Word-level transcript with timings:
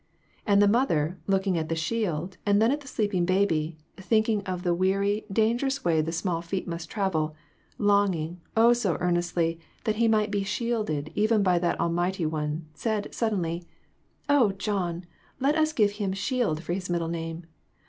And 0.47 0.63
the 0.63 0.67
mother, 0.67 1.19
looking 1.27 1.59
at 1.59 1.69
the 1.69 1.75
shield 1.75 2.37
and 2.43 2.59
then 2.59 2.71
at 2.71 2.79
the 2.81 2.87
sleeping 2.87 3.23
baby, 3.23 3.77
thinking 3.97 4.41
of 4.47 4.63
the 4.63 4.73
weary, 4.73 5.27
danger 5.31 5.67
ous 5.67 5.85
way 5.85 6.01
the 6.01 6.11
small 6.11 6.41
feet 6.41 6.67
must 6.67 6.89
travel, 6.89 7.35
longing, 7.77 8.41
oh, 8.57 8.73
so 8.73 8.97
earnestly, 8.99 9.59
that 9.83 9.97
he 9.97 10.07
might 10.07 10.31
be 10.31 10.41
shielded 10.43 11.11
even 11.13 11.43
by 11.43 11.59
that 11.59 11.79
Almighty 11.79 12.25
One, 12.25 12.65
said, 12.73 13.13
suddenly 13.13 13.63
"Oh, 14.27 14.53
John, 14.53 15.05
let 15.39 15.53
us 15.55 15.71
give 15.71 15.91
him' 15.91 16.13
Shield' 16.13 16.63
for 16.63 16.73
his 16.73 16.89
middle 16.89 17.07
name. 17.07 17.45